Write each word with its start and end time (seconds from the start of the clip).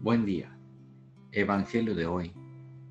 Buen 0.00 0.24
día. 0.24 0.56
Evangelio 1.32 1.92
de 1.92 2.06
hoy, 2.06 2.32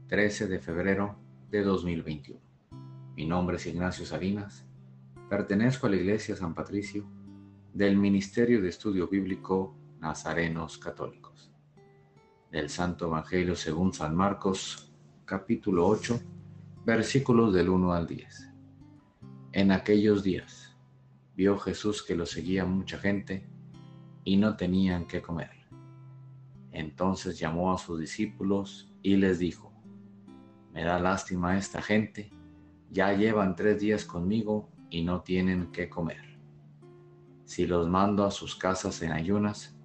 13 0.09 0.49
de 0.49 0.59
febrero 0.59 1.15
de 1.49 1.63
2021. 1.63 2.37
Mi 3.15 3.25
nombre 3.25 3.55
es 3.55 3.65
Ignacio 3.65 4.05
Salinas. 4.05 4.65
Pertenezco 5.29 5.87
a 5.87 5.89
la 5.89 5.95
Iglesia 5.95 6.35
San 6.35 6.53
Patricio 6.53 7.05
del 7.73 7.95
Ministerio 7.95 8.61
de 8.61 8.67
Estudio 8.67 9.07
Bíblico 9.07 9.73
Nazarenos 10.01 10.77
Católicos. 10.77 11.49
Del 12.51 12.69
Santo 12.69 13.07
Evangelio 13.07 13.55
según 13.55 13.93
San 13.93 14.13
Marcos, 14.13 14.91
capítulo 15.23 15.87
8, 15.87 16.19
versículos 16.85 17.53
del 17.53 17.69
1 17.69 17.93
al 17.93 18.05
10. 18.05 18.53
En 19.53 19.71
aquellos 19.71 20.23
días 20.23 20.75
vio 21.37 21.57
Jesús 21.57 22.03
que 22.03 22.15
lo 22.15 22.25
seguía 22.25 22.65
mucha 22.65 22.97
gente 22.97 23.47
y 24.25 24.35
no 24.35 24.57
tenían 24.57 25.07
que 25.07 25.21
comer 25.21 25.56
entonces 26.71 27.39
llamó 27.39 27.73
a 27.73 27.77
sus 27.77 27.99
discípulos 27.99 28.93
y 29.01 29.15
les 29.15 29.39
dijo, 29.39 29.73
me 30.73 30.83
da 30.83 30.99
lástima 30.99 31.57
esta 31.57 31.81
gente, 31.81 32.29
ya 32.91 33.13
llevan 33.13 33.55
tres 33.55 33.79
días 33.79 34.05
conmigo 34.05 34.69
y 34.89 35.03
no 35.03 35.21
tienen 35.21 35.71
qué 35.71 35.89
comer. 35.89 36.39
Si 37.45 37.65
los 37.65 37.87
mando 37.87 38.25
a 38.25 38.31
sus 38.31 38.55
casas 38.55 39.01
en 39.01 39.11
ayunas, 39.11 39.77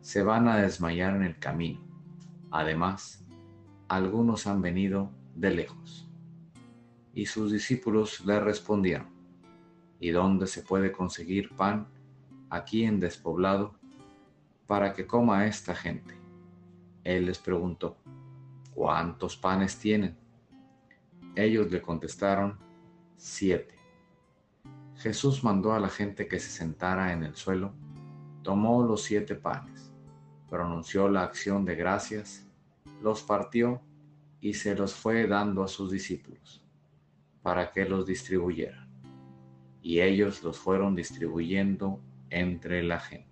se 0.00 0.22
van 0.22 0.48
a 0.48 0.56
desmayar 0.58 1.16
en 1.16 1.22
el 1.22 1.38
camino. 1.38 1.80
Además, 2.50 3.24
algunos 3.88 4.46
han 4.46 4.62
venido 4.62 5.10
de 5.34 5.50
lejos. 5.50 6.10
Y 7.14 7.26
sus 7.26 7.52
discípulos 7.52 8.24
le 8.24 8.40
respondieron, 8.40 9.08
¿y 10.00 10.10
dónde 10.10 10.46
se 10.46 10.62
puede 10.62 10.92
conseguir 10.92 11.54
pan 11.56 11.88
aquí 12.50 12.84
en 12.84 13.00
despoblado 13.00 13.74
para 14.66 14.92
que 14.92 15.06
coma 15.06 15.46
esta 15.46 15.74
gente. 15.74 16.14
Él 17.04 17.26
les 17.26 17.38
preguntó, 17.38 17.96
¿cuántos 18.74 19.36
panes 19.36 19.78
tienen? 19.78 20.16
Ellos 21.34 21.70
le 21.70 21.80
contestaron, 21.80 22.58
siete. 23.16 23.76
Jesús 24.96 25.42
mandó 25.42 25.72
a 25.72 25.80
la 25.80 25.88
gente 25.88 26.28
que 26.28 26.38
se 26.38 26.50
sentara 26.50 27.12
en 27.12 27.24
el 27.24 27.34
suelo, 27.34 27.72
tomó 28.42 28.84
los 28.84 29.02
siete 29.02 29.34
panes, 29.34 29.92
pronunció 30.48 31.08
la 31.08 31.22
acción 31.22 31.64
de 31.64 31.74
gracias, 31.74 32.46
los 33.00 33.22
partió 33.22 33.80
y 34.40 34.54
se 34.54 34.74
los 34.74 34.94
fue 34.94 35.26
dando 35.26 35.62
a 35.62 35.68
sus 35.68 35.90
discípulos, 35.90 36.62
para 37.42 37.70
que 37.72 37.84
los 37.84 38.06
distribuyeran. 38.06 38.88
Y 39.80 40.00
ellos 40.00 40.42
los 40.44 40.58
fueron 40.58 40.94
distribuyendo 40.94 42.00
entre 42.30 42.82
la 42.82 43.00
gente. 43.00 43.31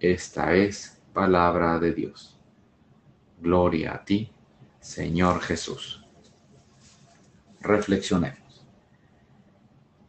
Esta 0.00 0.54
es 0.54 1.00
palabra 1.14 1.78
de 1.78 1.92
Dios. 1.94 2.38
Gloria 3.40 3.94
a 3.94 4.04
ti, 4.04 4.30
Señor 4.78 5.40
Jesús. 5.40 6.04
Reflexionemos. 7.60 8.66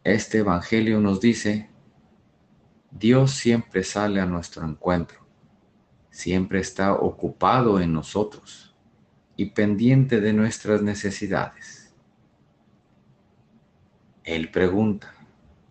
Este 0.04 0.38
Evangelio 0.38 1.00
nos 1.00 1.20
dice, 1.20 1.70
Dios 2.90 3.30
siempre 3.32 3.82
sale 3.82 4.20
a 4.20 4.26
nuestro 4.26 4.66
encuentro, 4.66 5.26
siempre 6.10 6.60
está 6.60 6.92
ocupado 6.92 7.80
en 7.80 7.92
nosotros 7.94 8.76
y 9.36 9.46
pendiente 9.46 10.20
de 10.20 10.34
nuestras 10.34 10.82
necesidades. 10.82 11.94
Él 14.22 14.50
pregunta, 14.50 15.14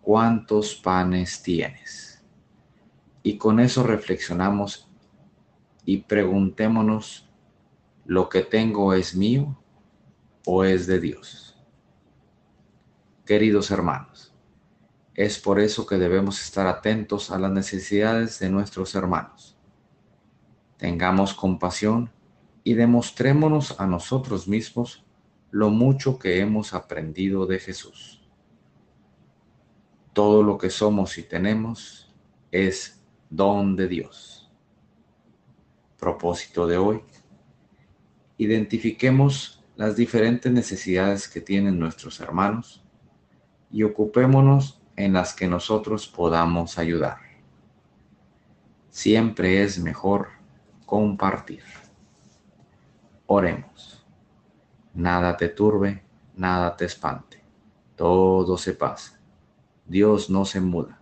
¿cuántos 0.01 0.73
panes 0.73 1.43
tienes? 1.43 2.16
Y 3.27 3.37
con 3.37 3.59
eso 3.59 3.83
reflexionamos 3.83 4.87
y 5.83 5.97
preguntémonos, 5.97 7.29
¿lo 8.05 8.29
que 8.29 8.41
tengo 8.41 8.93
es 8.93 9.17
mío 9.17 9.61
o 10.45 10.63
es 10.63 10.87
de 10.87 11.01
Dios? 11.01 11.61
Queridos 13.25 13.69
hermanos, 13.69 14.33
es 15.13 15.39
por 15.39 15.59
eso 15.59 15.85
que 15.85 15.97
debemos 15.97 16.41
estar 16.41 16.67
atentos 16.67 17.29
a 17.29 17.37
las 17.37 17.51
necesidades 17.51 18.39
de 18.39 18.49
nuestros 18.49 18.95
hermanos. 18.95 19.57
Tengamos 20.77 21.33
compasión 21.33 22.09
y 22.63 22.75
demostrémonos 22.75 23.77
a 23.77 23.87
nosotros 23.87 24.47
mismos 24.47 25.03
lo 25.51 25.69
mucho 25.69 26.17
que 26.17 26.39
hemos 26.39 26.73
aprendido 26.73 27.45
de 27.45 27.59
Jesús. 27.59 28.25
Todo 30.13 30.43
lo 30.43 30.57
que 30.57 30.69
somos 30.69 31.17
y 31.17 31.23
tenemos 31.23 32.15
es 32.51 32.96
don 33.29 33.75
de 33.75 33.87
Dios. 33.87 34.49
Propósito 35.99 36.67
de 36.67 36.77
hoy. 36.77 37.03
Identifiquemos 38.37 39.63
las 39.75 39.95
diferentes 39.95 40.51
necesidades 40.51 41.27
que 41.27 41.41
tienen 41.41 41.79
nuestros 41.79 42.19
hermanos 42.19 42.83
y 43.71 43.83
ocupémonos 43.83 44.81
en 44.95 45.13
las 45.13 45.33
que 45.33 45.47
nosotros 45.47 46.07
podamos 46.07 46.77
ayudar. 46.77 47.17
Siempre 48.89 49.63
es 49.63 49.79
mejor 49.79 50.29
compartir. 50.85 51.63
Oremos. 53.25 54.05
Nada 54.93 55.37
te 55.37 55.49
turbe, 55.49 56.03
nada 56.35 56.75
te 56.75 56.85
espante. 56.85 57.43
Todo 57.95 58.57
se 58.57 58.73
pasa. 58.73 59.19
Dios 59.85 60.29
no 60.29 60.45
se 60.45 60.61
muda 60.61 61.01